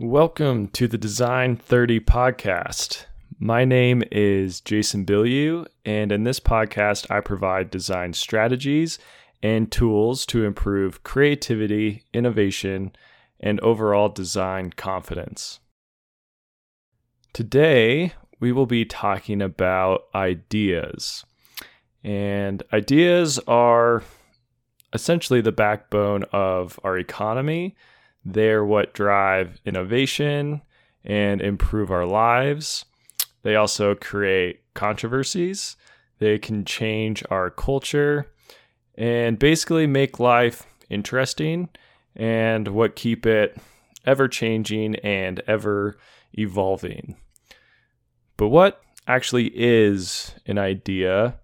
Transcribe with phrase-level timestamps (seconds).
[0.00, 3.04] Welcome to the Design 30 podcast.
[3.38, 8.98] My name is Jason Bilyeu, and in this podcast, I provide design strategies
[9.40, 12.90] and tools to improve creativity, innovation,
[13.38, 15.60] and overall design confidence.
[17.32, 21.24] Today, we will be talking about ideas.
[22.02, 24.02] And ideas are
[24.92, 27.76] essentially the backbone of our economy
[28.24, 30.62] they're what drive innovation
[31.04, 32.84] and improve our lives.
[33.42, 35.76] They also create controversies.
[36.18, 38.30] They can change our culture
[38.96, 41.68] and basically make life interesting
[42.16, 43.58] and what keep it
[44.06, 45.98] ever changing and ever
[46.34, 47.16] evolving.
[48.36, 51.38] But what actually is an idea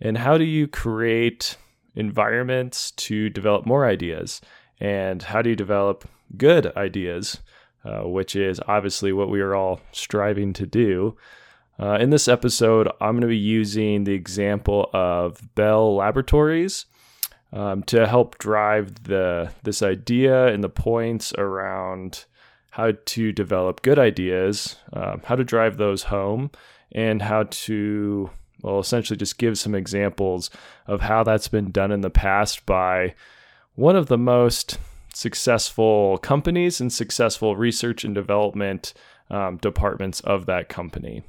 [0.00, 1.56] and how do you create
[1.94, 4.40] environments to develop more ideas?
[4.78, 7.40] And how do you develop good ideas,
[7.84, 11.16] uh, which is obviously what we are all striving to do.
[11.78, 16.86] Uh, in this episode, I'm going to be using the example of Bell Laboratories
[17.52, 22.24] um, to help drive the this idea and the points around
[22.70, 26.50] how to develop good ideas, um, how to drive those home,
[26.92, 28.30] and how to
[28.62, 30.50] well essentially just give some examples
[30.86, 33.14] of how that's been done in the past by
[33.74, 34.78] one of the most
[35.16, 38.92] successful companies and successful research and development
[39.30, 41.22] um, departments of that company.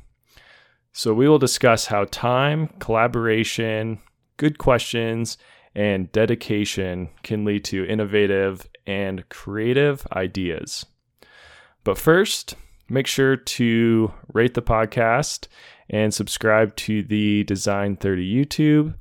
[0.91, 3.99] So, we will discuss how time, collaboration,
[4.35, 5.37] good questions,
[5.73, 10.85] and dedication can lead to innovative and creative ideas.
[11.85, 12.55] But first,
[12.89, 15.47] make sure to rate the podcast
[15.89, 18.95] and subscribe to the Design 30 YouTube.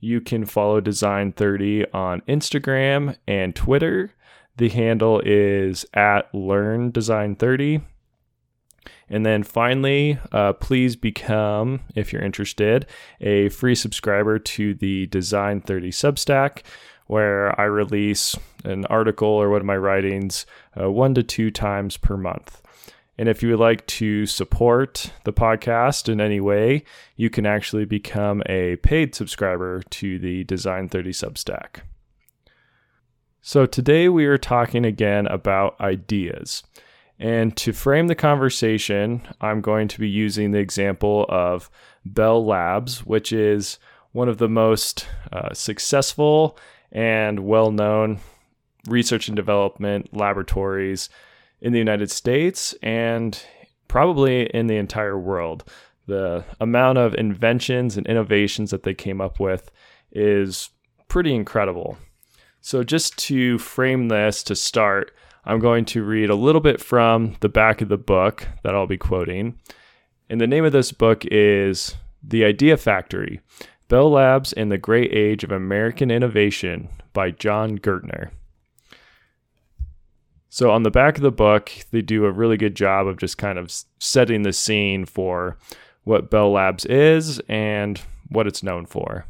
[0.00, 4.12] You can follow Design 30 on Instagram and Twitter
[4.56, 7.80] the handle is at Learn Design 30.
[9.08, 12.86] And then finally, uh, please become, if you're interested,
[13.20, 16.62] a free subscriber to the Design 30 Substack,
[17.06, 20.46] where I release an article or one of my writings
[20.80, 22.62] uh, one to two times per month.
[23.16, 26.84] And if you would like to support the podcast in any way,
[27.16, 31.82] you can actually become a paid subscriber to the Design 30 Substack.
[33.46, 36.62] So, today we are talking again about ideas.
[37.18, 41.68] And to frame the conversation, I'm going to be using the example of
[42.06, 43.78] Bell Labs, which is
[44.12, 46.58] one of the most uh, successful
[46.90, 48.20] and well known
[48.88, 51.10] research and development laboratories
[51.60, 53.44] in the United States and
[53.88, 55.64] probably in the entire world.
[56.06, 59.70] The amount of inventions and innovations that they came up with
[60.12, 60.70] is
[61.08, 61.98] pretty incredible.
[62.66, 65.12] So, just to frame this to start,
[65.44, 68.86] I'm going to read a little bit from the back of the book that I'll
[68.86, 69.58] be quoting.
[70.30, 73.42] And the name of this book is The Idea Factory
[73.88, 78.30] Bell Labs and the Great Age of American Innovation by Jon Gertner.
[80.48, 83.36] So, on the back of the book, they do a really good job of just
[83.36, 85.58] kind of setting the scene for
[86.04, 88.00] what Bell Labs is and
[88.30, 89.26] what it's known for.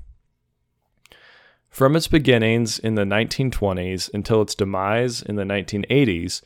[1.74, 6.40] From its beginnings in the 1920s until its demise in the 1980s,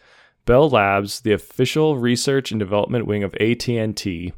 [0.47, 4.33] Bell Labs, the official research and development wing of AT&T,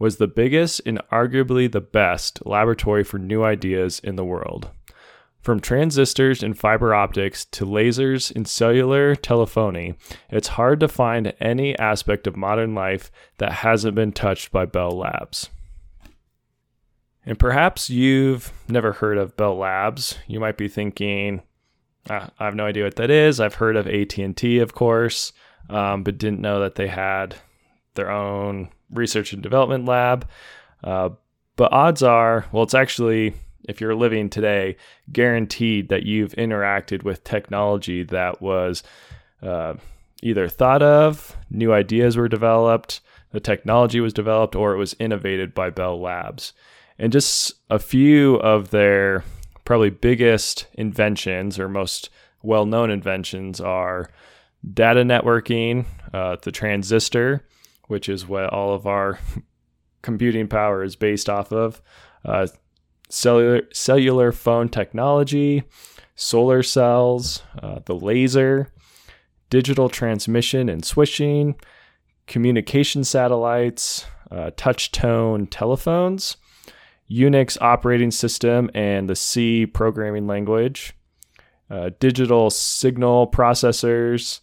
[0.00, 4.70] was the biggest and arguably the best laboratory for new ideas in the world.
[5.40, 9.94] From transistors and fiber optics to lasers and cellular telephony,
[10.28, 14.90] it's hard to find any aspect of modern life that hasn't been touched by Bell
[14.90, 15.50] Labs.
[17.24, 20.18] And perhaps you've never heard of Bell Labs.
[20.26, 21.42] You might be thinking,
[22.10, 23.38] ah, I have no idea what that is.
[23.38, 25.32] I've heard of AT&T, of course,
[25.70, 27.36] um, but didn't know that they had
[27.94, 30.28] their own research and development lab.
[30.82, 31.10] Uh,
[31.56, 33.34] but odds are, well, it's actually,
[33.68, 34.76] if you're living today,
[35.12, 38.82] guaranteed that you've interacted with technology that was
[39.42, 39.74] uh,
[40.22, 43.00] either thought of, new ideas were developed,
[43.30, 46.52] the technology was developed, or it was innovated by Bell Labs.
[47.02, 49.24] And just a few of their
[49.64, 52.10] probably biggest inventions or most
[52.44, 54.08] well known inventions are
[54.72, 55.84] data networking,
[56.14, 57.44] uh, the transistor,
[57.88, 59.18] which is what all of our
[60.02, 61.82] computing power is based off of,
[62.24, 62.46] uh,
[63.08, 65.64] cellular, cellular phone technology,
[66.14, 68.68] solar cells, uh, the laser,
[69.50, 71.56] digital transmission and switching,
[72.28, 76.36] communication satellites, uh, touch tone telephones,
[77.12, 80.94] Unix operating system and the C programming language,
[81.70, 84.40] uh, digital signal processors,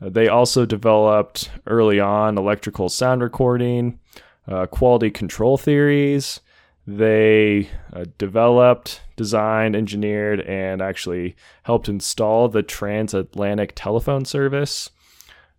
[0.00, 3.98] Uh, they also developed early on electrical sound recording,
[4.46, 6.40] uh, quality control theories.
[6.86, 11.34] They uh, developed, designed, engineered, and actually
[11.64, 14.90] helped install the transatlantic telephone service.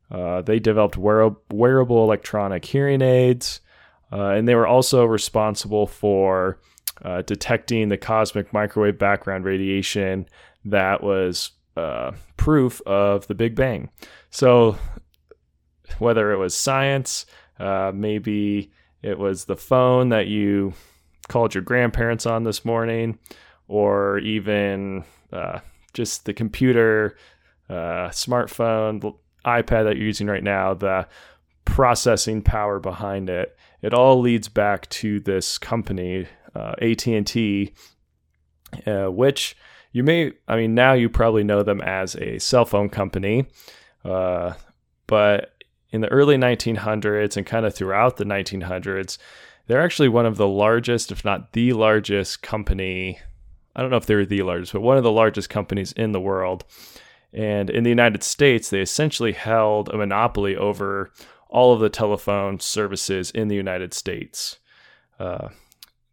[0.09, 3.61] Uh, they developed wear- wearable electronic hearing aids,
[4.11, 6.59] uh, and they were also responsible for
[7.03, 10.27] uh, detecting the cosmic microwave background radiation
[10.65, 13.89] that was uh, proof of the Big Bang.
[14.31, 14.77] So,
[15.97, 17.25] whether it was science,
[17.59, 18.71] uh, maybe
[19.01, 20.73] it was the phone that you
[21.27, 23.17] called your grandparents on this morning,
[23.67, 25.59] or even uh,
[25.93, 27.15] just the computer,
[27.69, 29.15] uh, smartphone,
[29.45, 31.07] iPad that you're using right now, the
[31.65, 33.55] processing power behind it.
[33.81, 37.73] It all leads back to this company, uh, AT&T,
[38.85, 39.55] uh, which
[39.91, 43.47] you may, I mean, now you probably know them as a cell phone company,
[44.03, 44.53] uh,
[45.07, 45.53] but
[45.91, 49.17] in the early 1900s and kind of throughout the 1900s,
[49.67, 53.19] they're actually one of the largest, if not the largest company.
[53.75, 56.19] I don't know if they're the largest, but one of the largest companies in the
[56.19, 56.65] world.
[57.31, 61.11] And in the United States, they essentially held a monopoly over
[61.49, 64.59] all of the telephone services in the United States.
[65.19, 65.49] Uh,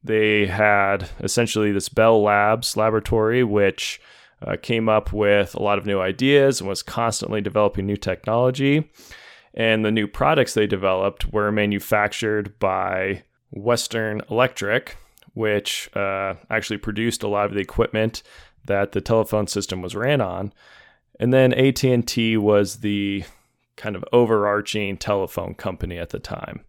[0.03, 4.00] they had essentially this Bell Labs laboratory, which
[4.43, 8.91] uh, came up with a lot of new ideas and was constantly developing new technology.
[9.55, 14.97] And the new products they developed were manufactured by Western Electric,
[15.35, 18.23] which uh, actually produced a lot of the equipment
[18.67, 20.53] that the telephone system was ran on.
[21.19, 23.25] And then AT&T was the
[23.76, 26.64] kind of overarching telephone company at the time.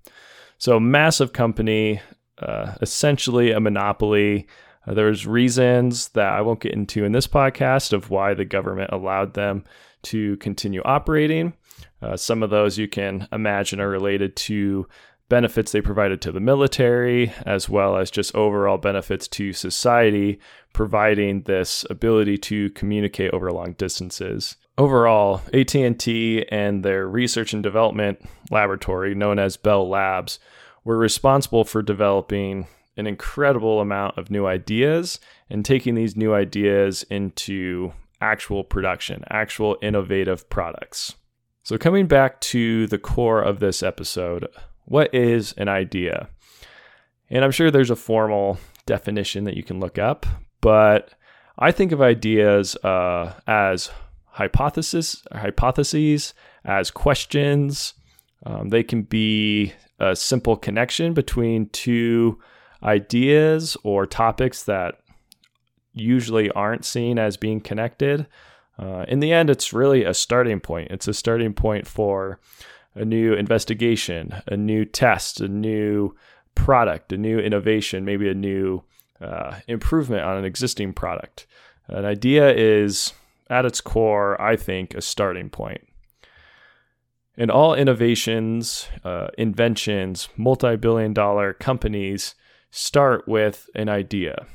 [0.58, 2.02] So massive company,
[2.40, 4.48] uh, essentially a monopoly.
[4.86, 8.92] Uh, there's reasons that I won't get into in this podcast of why the government
[8.92, 9.64] allowed them
[10.04, 11.54] to continue operating.
[12.02, 14.88] Uh, some of those you can imagine are related to
[15.30, 20.40] benefits they provided to the military, as well as just overall benefits to society,
[20.74, 24.56] providing this ability to communicate over long distances.
[24.78, 28.20] Overall, AT&T and their research and development
[28.52, 30.40] laboratory known as Bell Labs
[30.84, 35.20] were responsible for developing an incredible amount of new ideas
[35.50, 37.92] and taking these new ideas into
[38.22, 41.16] actual production, actual innovative products.
[41.64, 44.48] So, coming back to the core of this episode,
[44.88, 46.30] what is an idea?
[47.30, 50.26] And I'm sure there's a formal definition that you can look up,
[50.62, 51.14] but
[51.60, 53.92] I think of ideas uh, as
[54.26, 57.96] hypothesis, hypotheses, as questions.
[58.46, 62.40] Um, they can be a simple connection between two
[62.82, 65.00] ideas or topics that
[65.94, 68.28] usually aren't seen as being connected.
[68.80, 70.92] Uh, in the end, it's really a starting point.
[70.92, 72.40] It's a starting point for
[72.98, 76.16] a new investigation, a new test, a new
[76.56, 78.84] product, a new innovation, maybe a new
[79.22, 81.46] uh, improvement on an existing product.
[81.88, 83.14] An idea is,
[83.50, 85.82] at its core, I think, a starting point.
[87.38, 92.34] In all innovations, uh, inventions, multi billion dollar companies
[92.72, 94.48] start with an idea.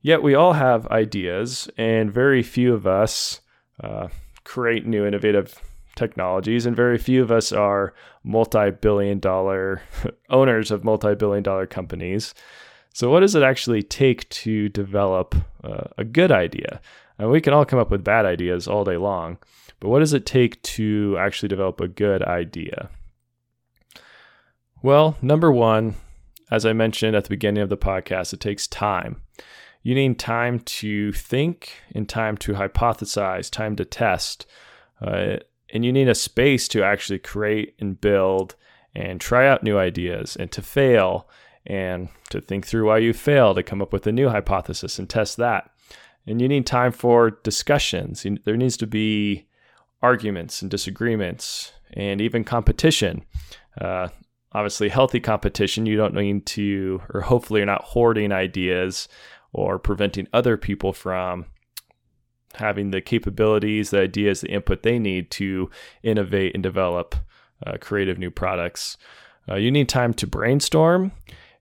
[0.00, 3.40] Yet we all have ideas, and very few of us
[3.82, 4.08] uh,
[4.44, 5.60] create new innovative
[5.96, 9.82] technologies, and very few of us are multi billion dollar
[10.30, 12.34] owners of multi billion dollar companies.
[12.92, 15.34] So, what does it actually take to develop
[15.64, 16.80] uh, a good idea?
[17.18, 19.38] And we can all come up with bad ideas all day long.
[19.80, 22.88] But what does it take to actually develop a good idea?
[24.82, 25.96] Well, number one,
[26.50, 29.22] as I mentioned at the beginning of the podcast, it takes time.
[29.82, 34.46] You need time to think and time to hypothesize, time to test.
[35.00, 35.36] Uh,
[35.72, 38.54] and you need a space to actually create and build
[38.94, 41.28] and try out new ideas and to fail
[41.66, 45.08] and to think through why you fail to come up with a new hypothesis and
[45.08, 45.70] test that.
[46.26, 48.26] And you need time for discussions.
[48.44, 49.46] There needs to be
[50.02, 53.24] arguments and disagreements and even competition.
[53.80, 54.08] Uh,
[54.52, 59.08] obviously, healthy competition, you don't need to, or hopefully, you're not hoarding ideas
[59.52, 61.46] or preventing other people from
[62.56, 65.70] having the capabilities, the ideas, the input they need to
[66.02, 67.14] innovate and develop
[67.66, 68.96] uh, creative new products.
[69.48, 71.12] Uh, you need time to brainstorm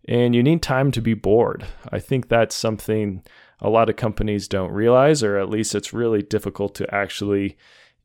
[0.07, 1.65] and you need time to be bored.
[1.91, 3.23] I think that's something
[3.59, 7.57] a lot of companies don't realize, or at least it's really difficult to actually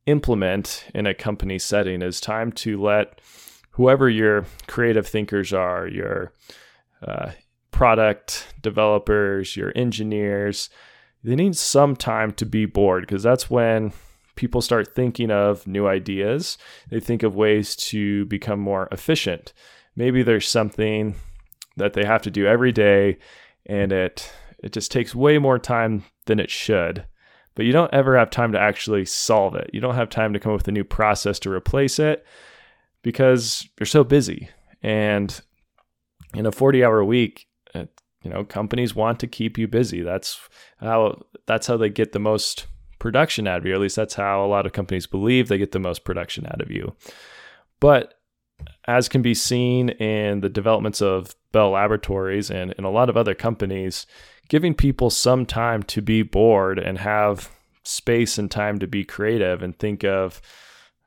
[0.06, 3.20] implement in a company setting is time to let
[3.72, 6.32] whoever your creative thinkers are, your
[7.06, 7.30] uh,
[7.70, 10.70] product developers, your engineers,
[11.22, 13.92] they need some time to be bored because that's when
[14.36, 16.56] people start thinking of new ideas.
[16.88, 19.52] They think of ways to become more efficient.
[19.96, 21.14] Maybe there's something
[21.76, 23.18] that they have to do every day
[23.66, 27.06] and it it just takes way more time than it should.
[27.54, 29.70] But you don't ever have time to actually solve it.
[29.72, 32.24] You don't have time to come up with a new process to replace it
[33.02, 34.48] because you're so busy.
[34.82, 35.38] And
[36.34, 37.46] in a 40 hour week,
[38.22, 40.02] you know, companies want to keep you busy.
[40.02, 40.40] That's
[40.78, 42.66] how that's how they get the most
[42.98, 43.74] production out of you.
[43.74, 46.60] At least that's how a lot of companies believe they get the most production out
[46.60, 46.94] of you.
[47.80, 48.14] But
[48.86, 53.16] as can be seen in the developments of Bell Laboratories and in a lot of
[53.16, 54.06] other companies,
[54.48, 57.50] giving people some time to be bored and have
[57.84, 60.42] space and time to be creative and think of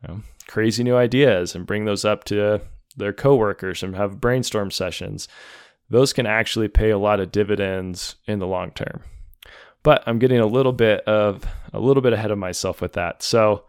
[0.02, 2.62] you know, crazy new ideas and bring those up to
[2.98, 5.28] their coworkers and have brainstorm sessions.
[5.90, 9.02] Those can actually pay a lot of dividends in the long term.
[9.84, 13.22] But I'm getting a little bit of a little bit ahead of myself with that.
[13.22, 13.66] So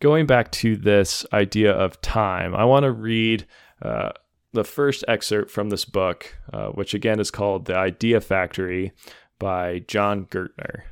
[0.00, 3.46] going back to this idea of time, I want to read
[3.80, 4.10] uh,
[4.52, 8.92] the first excerpt from this book, uh, which again is called The Idea Factory
[9.38, 10.82] by Jon Gertner.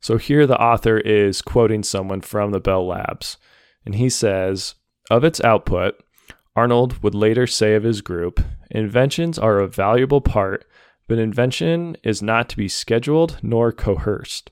[0.00, 3.36] So here the author is quoting someone from the Bell Labs,
[3.86, 4.74] and he says,
[5.10, 6.01] Of its output,
[6.54, 8.40] Arnold would later say of his group,
[8.70, 10.66] inventions are a valuable part,
[11.08, 14.50] but invention is not to be scheduled nor coerced.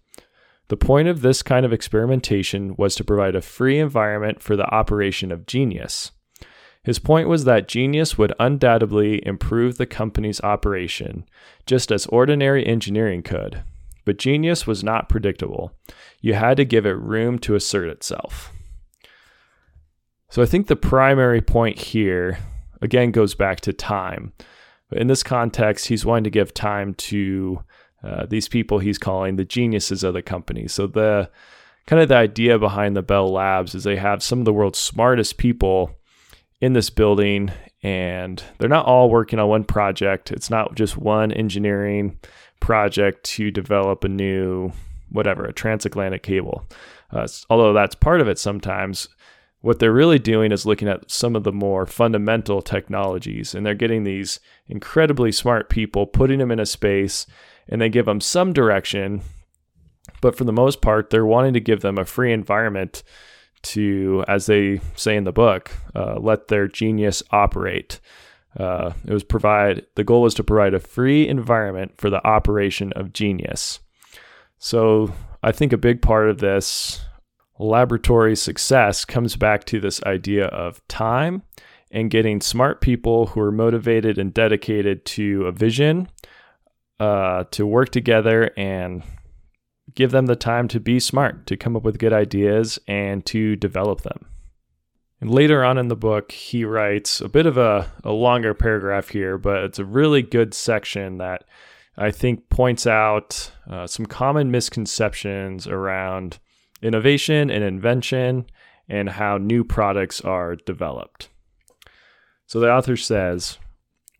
[0.68, 4.72] The point of this kind of experimentation was to provide a free environment for the
[4.72, 6.12] operation of genius.
[6.82, 11.24] His point was that genius would undoubtedly improve the company's operation,
[11.66, 13.62] just as ordinary engineering could.
[14.06, 15.72] But genius was not predictable.
[16.20, 18.52] You had to give it room to assert itself.
[20.30, 22.38] So I think the primary point here,
[22.80, 24.32] again, goes back to time.
[24.92, 27.64] In this context, he's wanting to give time to
[28.02, 30.68] uh, these people he's calling the geniuses of the company.
[30.68, 31.30] So the
[31.86, 34.78] kind of the idea behind the Bell Labs is they have some of the world's
[34.78, 35.90] smartest people
[36.60, 37.50] in this building
[37.82, 40.30] and they're not all working on one project.
[40.30, 42.18] It's not just one engineering
[42.60, 44.72] project to develop a new
[45.10, 46.64] whatever, a transatlantic cable.
[47.10, 49.08] Uh, although that's part of it sometimes,
[49.60, 53.74] what they're really doing is looking at some of the more fundamental technologies and they're
[53.74, 57.26] getting these incredibly smart people, putting them in a space
[57.68, 59.20] and they give them some direction.
[60.22, 63.02] But for the most part, they're wanting to give them a free environment
[63.62, 68.00] to, as they say in the book, uh, let their genius operate.
[68.58, 72.92] Uh, it was provide the goal was to provide a free environment for the operation
[72.94, 73.78] of genius.
[74.58, 75.12] So
[75.42, 77.04] I think a big part of this
[77.60, 81.42] laboratory success comes back to this idea of time
[81.90, 86.08] and getting smart people who are motivated and dedicated to a vision
[86.98, 89.02] uh, to work together and
[89.94, 93.56] give them the time to be smart, to come up with good ideas, and to
[93.56, 94.26] develop them.
[95.20, 99.08] And later on in the book, he writes a bit of a, a longer paragraph
[99.08, 101.44] here, but it's a really good section that
[101.96, 106.38] I think points out uh, some common misconceptions around
[106.82, 108.46] innovation and invention
[108.88, 111.28] and how new products are developed.
[112.46, 113.58] So the author says,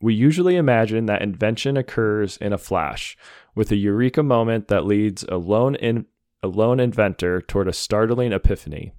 [0.01, 3.17] we usually imagine that invention occurs in a flash,
[3.53, 6.05] with a eureka moment that leads a lone, in,
[6.41, 8.93] a lone inventor toward a startling epiphany.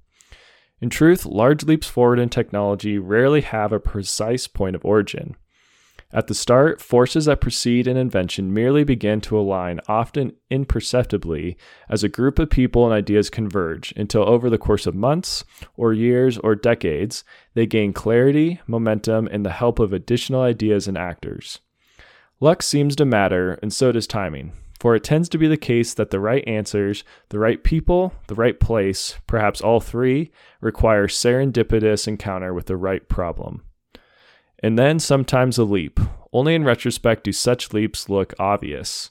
[0.81, 5.37] In truth, large leaps forward in technology rarely have a precise point of origin.
[6.15, 11.57] At the start, forces that precede an invention merely begin to align, often imperceptibly,
[11.89, 15.43] as a group of people and ideas converge, until over the course of months,
[15.75, 20.99] or years, or decades, they gain clarity, momentum, and the help of additional ideas and
[20.99, 21.61] actors.
[22.41, 25.95] Luck seems to matter, and so does timing, for it tends to be the case
[25.95, 32.07] that the right answers, the right people, the right place, perhaps all three, require serendipitous
[32.07, 33.63] encounter with the right problem
[34.63, 35.99] and then sometimes a leap.
[36.33, 39.11] Only in retrospect do such leaps look obvious.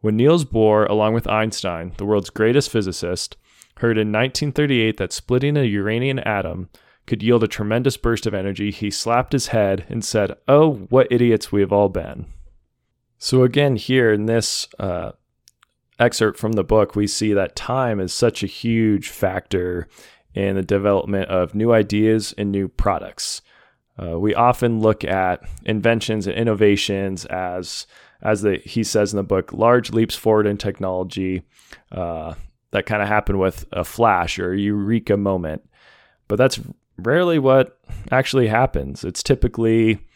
[0.00, 3.36] When Niels Bohr, along with Einstein, the world's greatest physicist,
[3.78, 6.68] heard in 1938 that splitting a uranium atom
[7.06, 11.08] could yield a tremendous burst of energy, he slapped his head and said, Oh, what
[11.10, 12.26] idiots we have all been.
[13.18, 15.12] So, again, here in this uh,
[15.98, 19.88] excerpt from the book, we see that time is such a huge factor
[20.34, 23.42] in the development of new ideas and new products.
[24.00, 27.86] Uh, we often look at inventions and innovations as,
[28.22, 31.42] as the, he says in the book, large leaps forward in technology
[31.92, 32.34] uh,
[32.70, 35.68] that kind of happen with a flash or a eureka moment.
[36.28, 36.60] But that's
[36.96, 37.78] rarely what
[38.10, 39.04] actually happens.
[39.04, 40.06] It's typically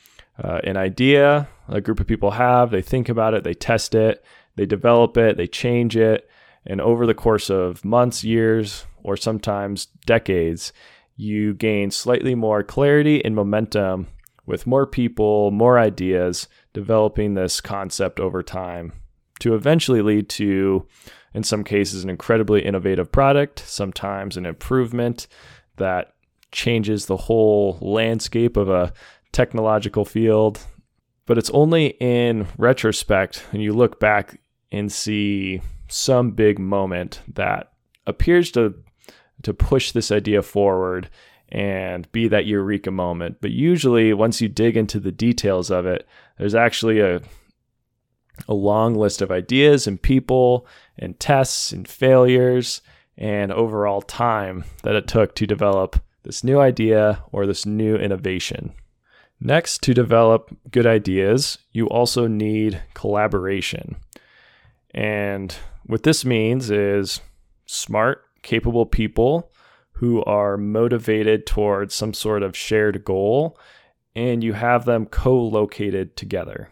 [0.42, 4.24] uh, an idea a group of people have, they think about it, they test it,
[4.56, 6.28] they develop it, they change it,
[6.66, 10.72] and over the course of months, years, or sometimes decades,
[11.16, 14.08] you gain slightly more clarity and momentum
[14.46, 18.92] with more people, more ideas, developing this concept over time
[19.40, 20.86] to eventually lead to,
[21.32, 25.26] in some cases, an incredibly innovative product, sometimes an improvement
[25.76, 26.14] that
[26.52, 28.92] changes the whole landscape of a
[29.32, 30.60] technological field.
[31.26, 34.40] But it's only in retrospect, when you look back
[34.70, 37.72] and see some big moment that
[38.06, 38.74] appears to
[39.44, 41.08] to push this idea forward
[41.50, 43.38] and be that eureka moment.
[43.40, 46.06] But usually, once you dig into the details of it,
[46.38, 47.20] there's actually a
[48.48, 50.66] a long list of ideas and people
[50.98, 52.80] and tests and failures
[53.16, 58.72] and overall time that it took to develop this new idea or this new innovation.
[59.40, 63.96] Next, to develop good ideas, you also need collaboration.
[64.92, 67.20] And what this means is
[67.66, 69.50] smart, capable people
[69.94, 73.58] who are motivated towards some sort of shared goal,
[74.14, 76.70] and you have them co located together.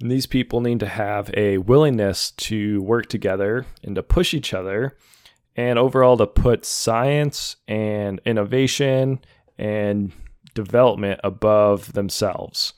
[0.00, 4.54] And these people need to have a willingness to work together and to push each
[4.54, 4.96] other,
[5.56, 9.20] and overall to put science and innovation
[9.56, 10.12] and
[10.54, 12.74] development above themselves.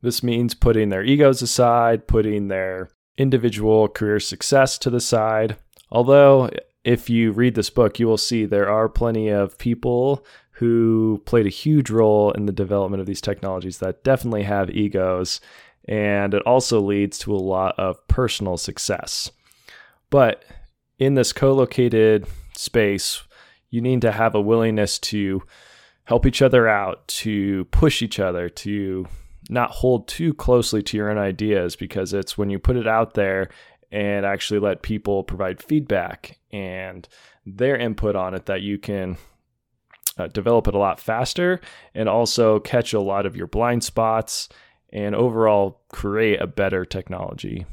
[0.00, 5.56] This means putting their egos aside, putting their individual career success to the side.
[5.90, 6.50] Although,
[6.84, 11.46] if you read this book, you will see there are plenty of people who played
[11.46, 15.40] a huge role in the development of these technologies that definitely have egos.
[15.86, 19.30] And it also leads to a lot of personal success.
[20.10, 20.44] But
[20.98, 23.22] in this co located space,
[23.70, 25.42] you need to have a willingness to
[26.04, 29.06] help each other out, to push each other, to
[29.50, 33.14] not hold too closely to your own ideas because it's when you put it out
[33.14, 33.48] there
[33.94, 37.08] and actually let people provide feedback and
[37.46, 39.16] their input on it that you can
[40.18, 41.60] uh, develop it a lot faster
[41.94, 44.48] and also catch a lot of your blind spots
[44.92, 47.64] and overall create a better technology.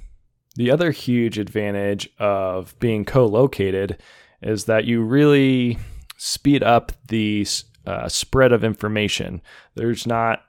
[0.58, 4.00] The other huge advantage of being co located
[4.44, 5.80] is that you really
[6.18, 7.48] speed up the
[7.88, 9.42] uh, spread of information.
[9.74, 10.44] There's not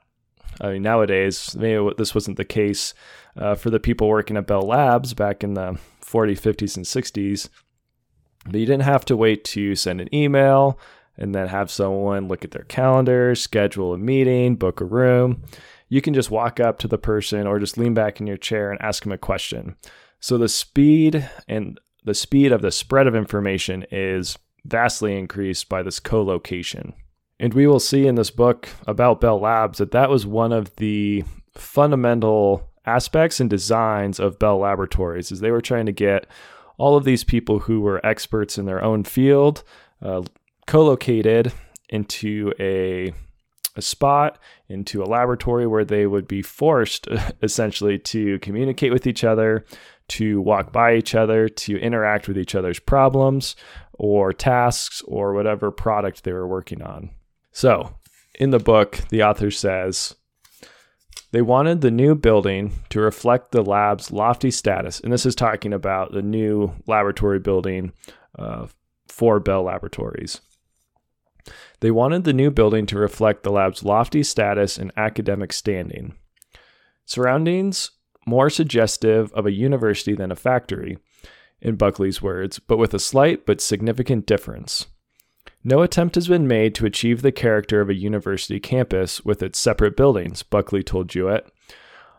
[0.61, 2.93] I mean, nowadays, maybe this wasn't the case
[3.35, 7.49] uh, for the people working at Bell Labs back in the 40s, 50s, and 60s.
[8.45, 10.79] But you didn't have to wait to send an email
[11.17, 15.43] and then have someone look at their calendar, schedule a meeting, book a room.
[15.89, 18.71] You can just walk up to the person or just lean back in your chair
[18.71, 19.75] and ask them a question.
[20.19, 25.83] So the speed and the speed of the spread of information is vastly increased by
[25.83, 26.93] this co-location.
[27.39, 30.75] And we will see in this book about Bell Labs that that was one of
[30.77, 31.23] the
[31.55, 36.27] fundamental aspects and designs of Bell Laboratories is they were trying to get
[36.77, 39.63] all of these people who were experts in their own field
[40.01, 40.21] uh,
[40.67, 41.51] co-located
[41.89, 43.13] into a
[43.75, 44.37] a spot
[44.69, 47.07] into a laboratory where they would be forced
[47.41, 49.65] essentially to communicate with each other,
[50.07, 53.55] to walk by each other, to interact with each other's problems
[53.93, 57.09] or tasks or whatever product they were working on.
[57.53, 57.95] So,
[58.35, 60.15] in the book, the author says
[61.31, 64.99] they wanted the new building to reflect the lab's lofty status.
[64.99, 67.93] And this is talking about the new laboratory building
[68.37, 68.67] uh,
[69.07, 70.41] for Bell Laboratories.
[71.79, 76.15] They wanted the new building to reflect the lab's lofty status and academic standing.
[77.05, 77.91] Surroundings
[78.25, 80.97] more suggestive of a university than a factory,
[81.63, 84.87] in Buckley's words, but with a slight but significant difference.
[85.65, 89.57] No attempt has been made to achieve the character of a university campus with its
[89.57, 91.47] separate buildings, Buckley told Jewett.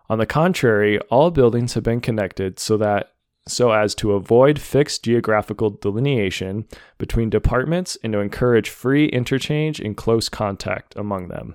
[0.09, 3.11] On the contrary, all buildings have been connected so that
[3.47, 9.99] so as to avoid fixed geographical delineation between departments and to encourage free interchange and
[9.99, 11.55] close contact among them.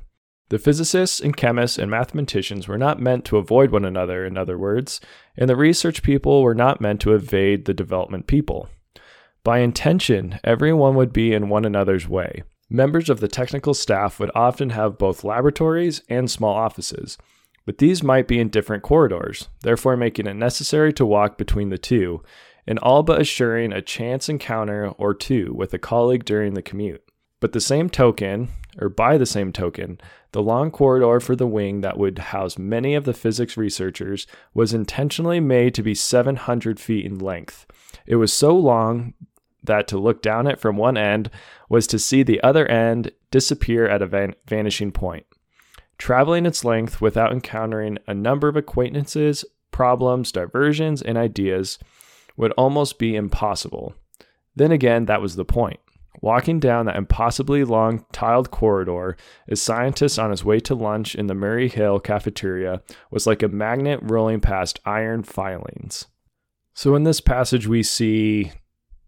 [0.50, 4.58] The physicists and chemists and mathematicians were not meant to avoid one another, in other
[4.58, 5.00] words,
[5.36, 8.70] and the research people were not meant to evade the development people.
[9.44, 12.44] By intention, everyone would be in one another's way.
[12.70, 17.18] Members of the technical staff would often have both laboratories and small offices,
[17.66, 21.78] but these might be in different corridors, therefore making it necessary to walk between the
[21.78, 22.22] two,
[22.68, 27.04] and all but assuring a chance encounter or two with a colleague during the commute.
[27.40, 28.50] But the same token,
[28.80, 30.00] or by the same token,
[30.32, 34.74] the long corridor for the wing that would house many of the physics researchers was
[34.74, 37.66] intentionally made to be 700 feet in length.
[38.06, 39.14] It was so long
[39.64, 41.30] that to look down it from one end
[41.70, 45.26] was to see the other end disappear at a van- vanishing point.
[45.98, 51.78] Traveling its length without encountering a number of acquaintances, problems, diversions, and ideas
[52.38, 53.94] would almost be impossible.
[54.56, 55.80] Then again, that was the point.
[56.22, 59.16] Walking down that impossibly long tiled corridor
[59.48, 62.82] as scientist on his way to lunch in the Murray Hill cafeteria
[63.12, 66.08] was like a magnet rolling past iron filings.
[66.80, 68.54] So, in this passage, we see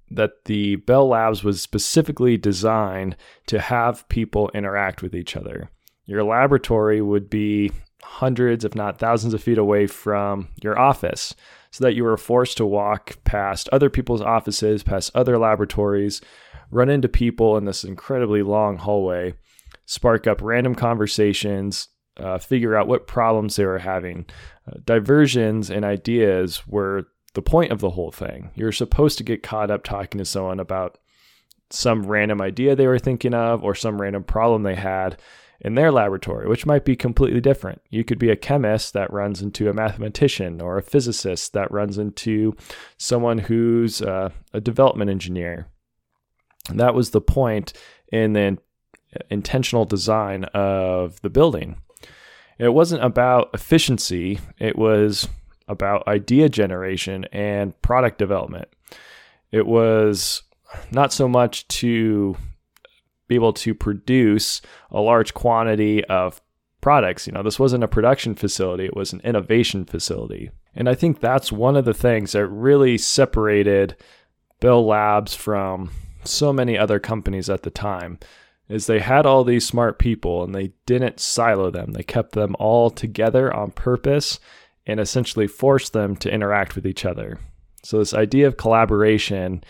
[0.10, 3.16] that the Bell Labs was specifically designed
[3.48, 5.72] to have people interact with each other.
[6.04, 7.72] Your laboratory would be
[8.04, 11.34] hundreds, if not thousands of feet away from your office,
[11.72, 16.20] so that you were forced to walk past other people's offices, past other laboratories,
[16.72, 19.34] run into people in this incredibly long hallway,
[19.86, 24.26] spark up random conversations, uh, figure out what problems they were having.
[24.68, 28.52] Uh, diversions and ideas were the point of the whole thing.
[28.56, 30.98] You're supposed to get caught up talking to someone about
[31.70, 35.18] some random idea they were thinking of or some random problem they had
[35.62, 37.82] in their laboratory, which might be completely different.
[37.90, 41.98] You could be a chemist that runs into a mathematician or a physicist that runs
[41.98, 42.56] into
[42.98, 45.68] someone who's uh, a development engineer.
[46.74, 47.74] that was the point
[48.12, 48.58] in the
[49.30, 51.78] intentional design of the building.
[52.58, 55.28] It wasn't about efficiency, it was
[55.72, 58.68] about idea generation and product development.
[59.52, 60.44] It was
[60.92, 62.36] not so much to
[63.28, 66.42] be able to produce a large quantity of
[66.82, 67.28] products.
[67.28, 70.52] You know, this wasn't a production facility, it was an innovation facility.
[70.76, 73.96] And I think that's one of the things that really separated
[74.60, 75.92] Bell Labs from
[76.24, 78.20] so many other companies at the time
[78.70, 81.92] is they had all these smart people and they didn't silo them.
[81.92, 84.40] They kept them all together on purpose
[84.92, 87.40] and essentially force them to interact with each other.
[87.84, 89.64] So, this idea of collaboration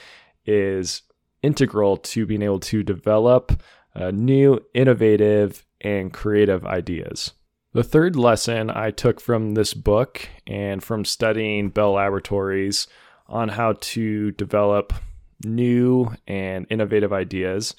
[0.45, 1.03] is
[1.43, 3.61] integral to being able to develop
[3.95, 7.33] uh, new, innovative, and creative ideas.
[7.73, 12.87] The third lesson I took from this book and from studying Bell Laboratories
[13.27, 14.91] on how to develop
[15.45, 17.75] new and innovative ideas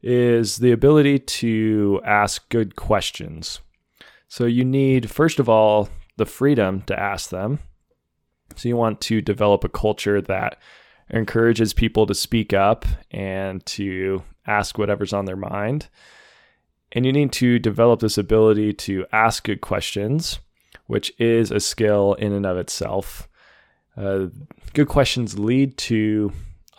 [0.00, 3.60] is the ability to ask good questions.
[4.28, 7.58] So, you need, first of all, the freedom to ask them.
[8.56, 10.58] So you want to develop a culture that
[11.10, 15.88] encourages people to speak up and to ask whatever's on their mind.
[16.92, 20.38] And you need to develop this ability to ask good questions,
[20.86, 23.28] which is a skill in and of itself.
[23.96, 24.26] Uh,
[24.72, 26.32] good questions lead to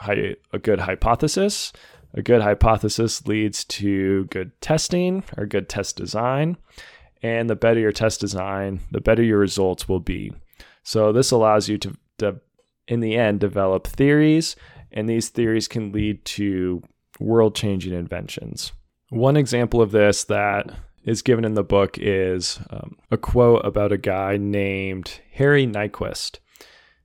[0.07, 1.73] a good hypothesis.
[2.13, 6.57] A good hypothesis leads to good testing or good test design.
[7.23, 10.31] And the better your test design, the better your results will be.
[10.83, 12.41] So this allows you to, to
[12.87, 14.55] in the end, develop theories,
[14.91, 16.83] and these theories can lead to
[17.19, 18.71] world changing inventions.
[19.09, 20.71] One example of this that
[21.03, 26.39] is given in the book is um, a quote about a guy named Harry Nyquist.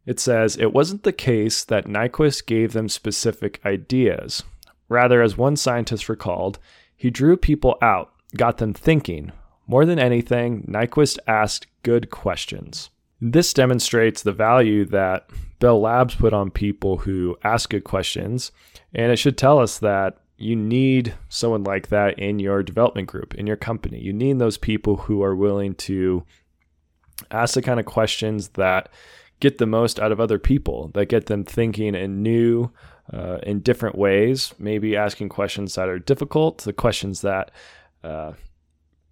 [0.07, 4.43] It says, It wasn't the case that Nyquist gave them specific ideas.
[4.89, 6.59] Rather, as one scientist recalled,
[6.97, 9.33] he drew people out, got them thinking,
[9.71, 12.91] more than anything, Nyquist asked good questions.
[13.21, 15.31] This demonstrates the value that
[15.61, 18.51] Bell Labs put on people who ask good questions,
[18.93, 23.33] and it should tell us that you need someone like that in your development group,
[23.37, 24.01] in your company.
[24.01, 26.25] You need those people who are willing to
[27.31, 28.89] ask the kind of questions that
[29.39, 32.71] get the most out of other people, that get them thinking in new,
[33.13, 37.53] uh, in different ways, maybe asking questions that are difficult, the questions that
[38.03, 38.33] uh,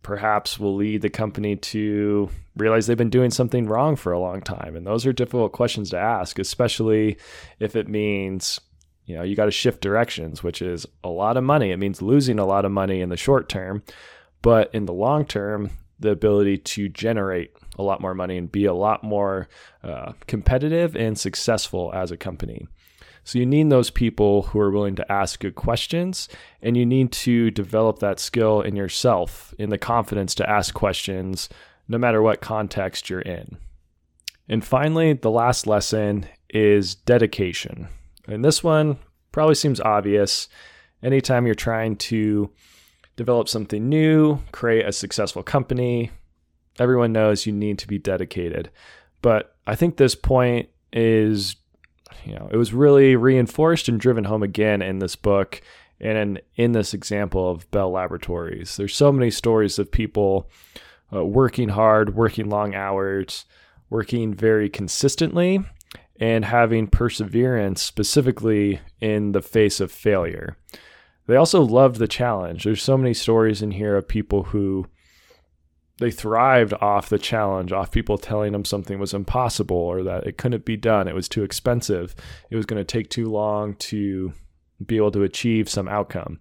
[0.08, 4.40] perhaps will lead the company to realize they've been doing something wrong for a long
[4.40, 4.74] time.
[4.74, 7.18] And those are difficult questions to ask, especially
[7.60, 8.58] if it means,
[9.04, 11.72] you know, you got to shift directions, which is a lot of money.
[11.72, 13.82] It means losing a lot of money in the short term.
[14.40, 15.68] But in the long term,
[16.00, 19.46] the ability to generate a lot more money and be a lot more
[19.84, 22.66] uh, competitive and successful as a company.
[23.24, 26.28] So you need those people who are willing to ask good questions,
[26.62, 31.48] and you need to develop that skill in yourself, in the confidence to ask questions,
[31.88, 33.58] no matter what context you're in.
[34.48, 37.88] And finally, the last lesson is dedication.
[38.26, 38.98] And this one
[39.32, 40.48] probably seems obvious.
[41.02, 42.50] Anytime you're trying to
[43.16, 46.10] develop something new, create a successful company,
[46.78, 48.70] everyone knows you need to be dedicated.
[49.20, 51.56] But I think this point is
[52.24, 55.60] you know, it was really reinforced and driven home again in this book
[56.00, 58.76] and in, this example of Bell Laboratories.
[58.76, 60.48] There's so many stories of people
[61.12, 63.46] uh, working hard, working long hours,
[63.90, 65.64] working very consistently,
[66.20, 70.56] and having perseverance specifically in the face of failure.
[71.26, 72.64] They also loved the challenge.
[72.64, 74.86] There's so many stories in here of people who
[75.98, 80.38] they thrived off the challenge, off people telling them something was impossible or that it
[80.38, 82.14] couldn't be done, it was too expensive,
[82.50, 84.32] it was going to take too long to
[84.84, 86.38] be able to achieve some outcome.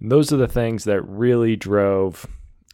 [0.00, 2.26] And those are the things that really drove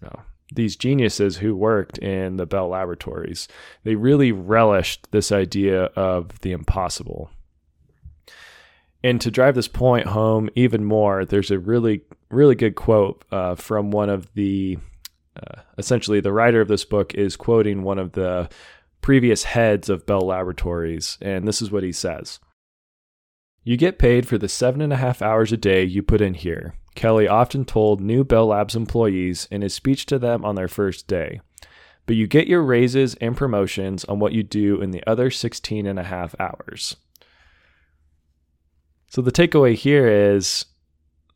[0.03, 0.21] you know,
[0.53, 3.49] these geniuses who worked in the Bell Laboratories.
[3.85, 7.31] They really relished this idea of the impossible.
[9.03, 13.55] And to drive this point home even more, there's a really, really good quote uh,
[13.55, 14.79] from one of the,
[15.37, 18.49] uh, essentially, the writer of this book is quoting one of the
[19.01, 21.19] previous heads of Bell Laboratories.
[21.21, 22.41] And this is what he says
[23.65, 26.35] You get paid for the seven and a half hours a day you put in
[26.35, 26.75] here.
[26.95, 31.07] Kelly often told new Bell Labs employees in his speech to them on their first
[31.07, 31.41] day.
[32.07, 35.87] But you get your raises and promotions on what you do in the other 16
[35.87, 36.97] and a half hours.
[39.09, 40.65] So the takeaway here is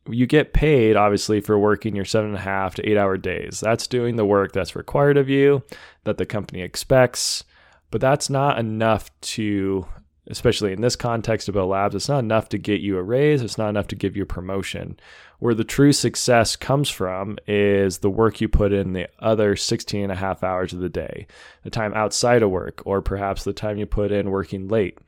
[0.09, 3.59] you get paid obviously for working your seven and a half to eight hour days.
[3.59, 5.63] That's doing the work that's required of you,
[6.03, 7.43] that the company expects,
[7.91, 9.85] but that's not enough to
[10.27, 13.41] especially in this context of Bell Labs, it's not enough to get you a raise.
[13.41, 14.99] It's not enough to give you a promotion.
[15.39, 20.03] Where the true success comes from is the work you put in the other 16
[20.03, 21.25] and a half hours of the day,
[21.63, 24.99] the time outside of work, or perhaps the time you put in working late.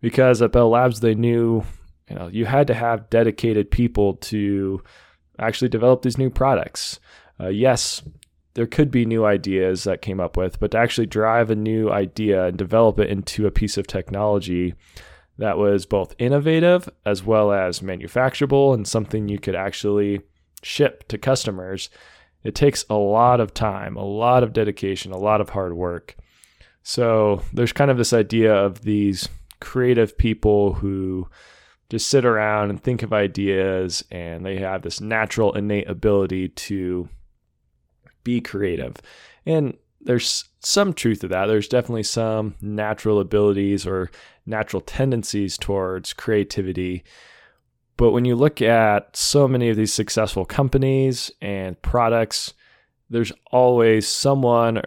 [0.00, 1.64] Because at Bell Labs, they knew
[2.08, 4.82] you know you had to have dedicated people to
[5.38, 6.98] actually develop these new products.
[7.40, 8.02] Uh, yes,
[8.54, 11.90] there could be new ideas that came up with, but to actually drive a new
[11.90, 14.74] idea and develop it into a piece of technology
[15.38, 20.20] that was both innovative as well as manufacturable and something you could actually
[20.62, 21.88] ship to customers,
[22.42, 26.16] it takes a lot of time, a lot of dedication, a lot of hard work.
[26.82, 29.28] So there's kind of this idea of these
[29.60, 31.28] creative people who
[31.90, 37.08] just sit around and think of ideas and they have this natural innate ability to
[38.24, 38.96] be creative.
[39.46, 41.46] And there's some truth to that.
[41.46, 44.10] There's definitely some natural abilities or
[44.44, 47.04] natural tendencies towards creativity.
[47.96, 52.54] But when you look at so many of these successful companies and products,
[53.10, 54.82] there's always someone,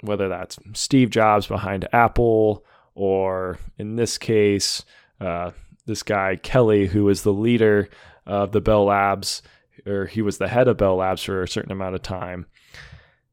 [0.00, 4.84] whether that's Steve Jobs behind Apple, or in this case,
[5.20, 5.52] uh,
[5.86, 7.88] this guy Kelly, who was the leader
[8.26, 9.42] of the Bell Labs,
[9.86, 12.46] or he was the head of Bell Labs for a certain amount of time.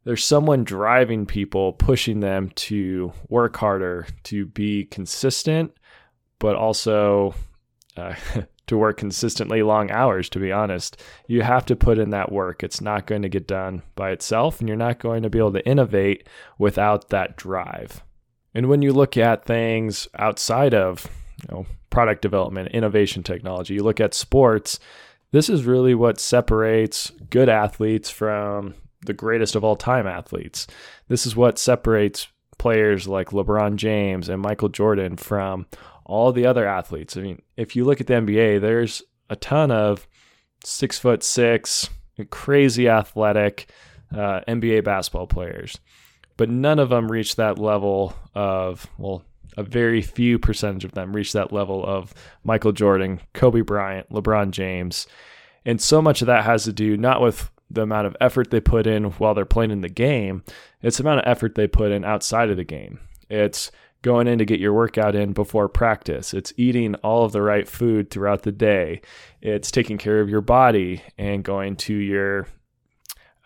[0.04, 5.74] There's someone driving people, pushing them to work harder, to be consistent,
[6.40, 7.36] but also
[7.96, 8.16] uh,
[8.68, 11.00] to work consistently long hours, to be honest.
[11.28, 12.64] You have to put in that work.
[12.64, 15.54] It's not going to get done by itself, and you're not going to be able
[15.54, 18.04] to innovate without that drive.
[18.56, 21.08] And when you look at things outside of
[21.50, 23.76] you know, product development, innovation technology.
[23.76, 24.80] You look at sports,
[25.32, 28.76] this is really what separates good athletes from
[29.06, 30.68] the greatest of all time athletes.
[31.08, 32.28] This is what separates
[32.58, 35.66] players like LeBron James and Michael Jordan from
[36.06, 37.18] all the other athletes.
[37.18, 40.08] I mean, if you look at the NBA, there's a ton of
[40.64, 41.90] six foot six,
[42.30, 43.72] crazy athletic
[44.14, 45.80] uh, NBA basketball players,
[46.38, 49.24] but none of them reach that level of, well,
[49.58, 54.52] a very few percentage of them reach that level of Michael Jordan, Kobe Bryant, LeBron
[54.52, 55.08] James.
[55.66, 58.60] And so much of that has to do not with the amount of effort they
[58.60, 60.44] put in while they're playing in the game,
[60.82, 63.00] it's the amount of effort they put in outside of the game.
[63.30, 66.34] It's going in to get your workout in before practice.
[66.34, 69.02] It's eating all of the right food throughout the day.
[69.42, 72.48] It's taking care of your body and going to your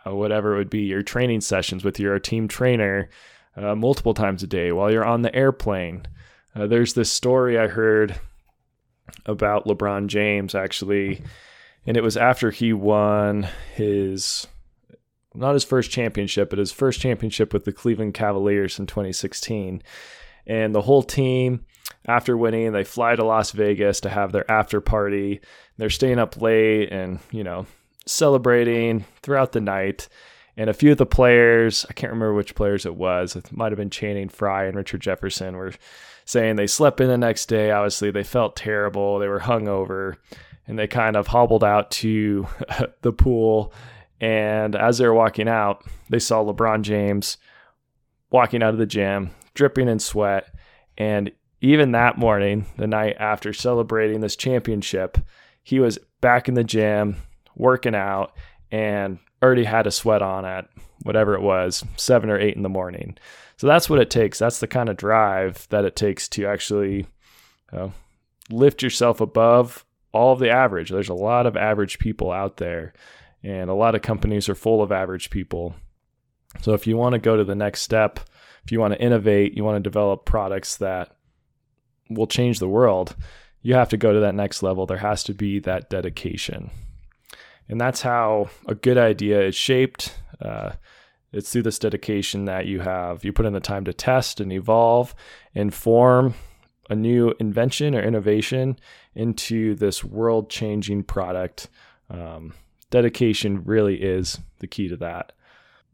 [0.05, 3.09] uh, whatever it would be, your training sessions with your team trainer
[3.55, 6.05] uh, multiple times a day while you're on the airplane.
[6.55, 8.19] Uh, there's this story I heard
[9.25, 11.21] about LeBron James actually,
[11.85, 14.47] and it was after he won his
[15.35, 19.83] not his first championship, but his first championship with the Cleveland Cavaliers in 2016.
[20.47, 21.65] And the whole team,
[22.05, 25.41] after winning, they fly to Las Vegas to have their after party.
[25.77, 27.65] They're staying up late and, you know,
[28.05, 30.07] celebrating throughout the night.
[30.57, 33.71] And a few of the players, I can't remember which players it was, it might
[33.71, 35.73] have been Channing Frye and Richard Jefferson, were
[36.23, 37.71] saying they slept in the next day.
[37.71, 39.19] Obviously, they felt terrible.
[39.19, 40.15] They were hungover
[40.67, 42.47] and they kind of hobbled out to
[43.01, 43.73] the pool.
[44.19, 47.37] And as they were walking out, they saw LeBron James
[48.31, 50.53] walking out of the gym, dripping in sweat.
[50.97, 55.17] And even that morning, the night after celebrating this championship,
[55.63, 57.17] he was back in the gym
[57.55, 58.33] working out
[58.71, 60.69] and already had a sweat on at
[61.03, 63.17] whatever it was, seven or eight in the morning.
[63.57, 64.39] So that's what it takes.
[64.39, 67.07] That's the kind of drive that it takes to actually
[68.49, 70.89] lift yourself above all of the average.
[70.89, 72.93] There's a lot of average people out there,
[73.43, 75.75] and a lot of companies are full of average people.
[76.61, 78.19] So if you want to go to the next step,
[78.63, 81.15] if you want to innovate, you want to develop products that
[82.09, 83.15] will change the world,
[83.61, 84.85] you have to go to that next level.
[84.85, 86.71] There has to be that dedication.
[87.67, 90.15] And that's how a good idea is shaped.
[90.41, 90.73] Uh,
[91.31, 94.53] it's through this dedication that you have, you put in the time to test and
[94.53, 95.13] evolve
[95.53, 96.33] and form
[96.89, 98.77] a new invention or innovation
[99.15, 101.67] into this world changing product.
[102.09, 102.53] Um,
[102.89, 105.33] dedication really is the key to that.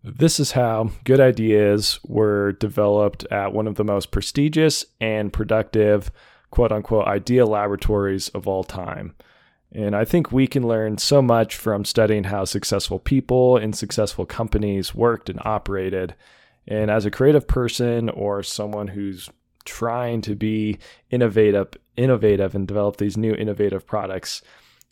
[0.03, 6.12] This is how good ideas were developed at one of the most prestigious and productive,
[6.49, 9.15] quote unquote, idea laboratories of all time.
[9.73, 14.25] And I think we can learn so much from studying how successful people and successful
[14.25, 16.13] companies worked and operated.
[16.67, 19.29] And as a creative person or someone who's
[19.63, 20.77] trying to be
[21.10, 24.41] innovative, innovative and develop these new innovative products,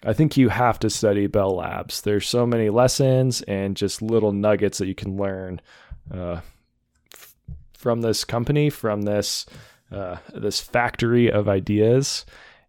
[0.06, 2.02] I think you have to study Bell Labs.
[2.02, 5.60] There's so many lessons and just little nuggets that you can learn
[6.14, 6.40] uh,
[7.14, 7.36] f-
[7.74, 9.46] from this company, from this
[9.92, 12.26] uh, this factory of ideas.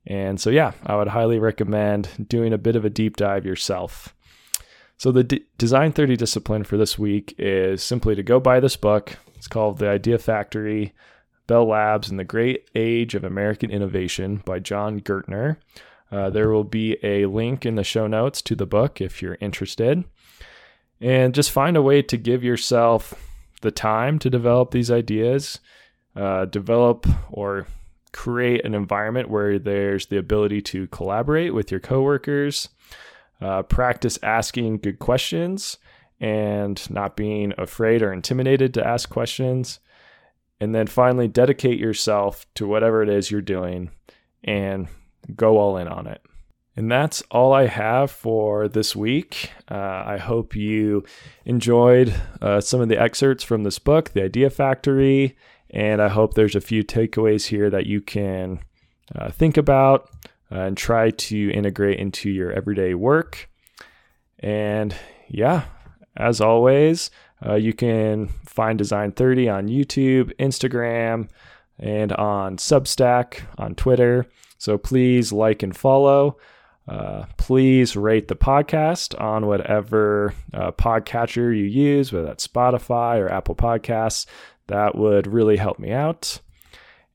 [0.07, 4.15] And so, yeah, I would highly recommend doing a bit of a deep dive yourself.
[4.97, 8.77] So, the D- Design 30 discipline for this week is simply to go buy this
[8.77, 9.19] book.
[9.37, 10.95] It's called The Idea Factory
[11.47, 15.57] Bell Labs and the Great Age of American Innovation by Jon Gertner.
[16.13, 19.39] Uh, there will be a link in the show notes to the book if you're
[19.41, 20.05] interested.
[21.01, 23.15] And just find a way to give yourself
[23.63, 25.61] the time to develop these ideas,
[26.15, 27.67] uh, develop or
[28.13, 32.69] create an environment where there's the ability to collaborate with your coworkers,
[33.41, 35.79] uh, practice asking good questions
[36.21, 39.81] and not being afraid or intimidated to ask questions.
[40.61, 43.91] And then finally, dedicate yourself to whatever it is you're doing
[44.45, 44.89] and
[45.35, 46.21] go all in on it.
[46.77, 49.51] And that's all I have for this week.
[49.71, 51.05] Uh, I hope you
[51.45, 55.37] enjoyed uh, some of the excerpts from this book, The Idea Factory,
[55.71, 58.61] and I hope there's a few takeaways here that you can
[59.15, 60.11] uh, think about
[60.51, 63.49] and try to integrate into your everyday work.
[64.41, 64.95] And
[65.29, 65.65] yeah,
[66.17, 67.11] as always,
[67.47, 71.29] uh, you can find Design 30 on YouTube, Instagram,
[71.79, 74.27] and on Substack, on Twitter.
[74.59, 76.37] So please like and follow.
[76.89, 83.31] Uh, please rate the podcast on whatever uh, podcatcher you use, whether that's Spotify or
[83.31, 84.27] Apple Podcasts.
[84.71, 86.41] That would really help me out.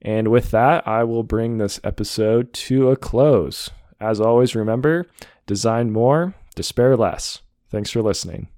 [0.02, 3.72] And with that, I will bring this episode to a close.
[3.98, 5.08] As always, remember
[5.48, 7.39] design more, despair less.
[7.70, 8.50] Thanks for listening.